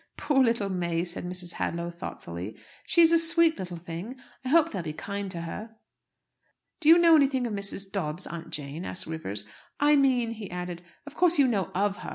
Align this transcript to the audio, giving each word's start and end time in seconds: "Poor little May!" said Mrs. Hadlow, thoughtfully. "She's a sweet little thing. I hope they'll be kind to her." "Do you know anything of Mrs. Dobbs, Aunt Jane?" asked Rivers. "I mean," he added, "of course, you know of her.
"Poor 0.17 0.43
little 0.43 0.67
May!" 0.69 1.03
said 1.05 1.25
Mrs. 1.25 1.53
Hadlow, 1.59 1.91
thoughtfully. 1.91 2.57
"She's 2.87 3.11
a 3.11 3.19
sweet 3.19 3.59
little 3.59 3.77
thing. 3.77 4.15
I 4.43 4.49
hope 4.49 4.71
they'll 4.71 4.81
be 4.81 4.93
kind 4.93 5.29
to 5.29 5.41
her." 5.41 5.75
"Do 6.79 6.89
you 6.89 6.97
know 6.97 7.15
anything 7.15 7.45
of 7.45 7.53
Mrs. 7.53 7.91
Dobbs, 7.91 8.25
Aunt 8.25 8.49
Jane?" 8.49 8.83
asked 8.83 9.05
Rivers. 9.05 9.43
"I 9.79 9.95
mean," 9.95 10.31
he 10.31 10.49
added, 10.49 10.81
"of 11.05 11.13
course, 11.13 11.37
you 11.37 11.47
know 11.47 11.65
of 11.75 11.97
her. 11.97 12.09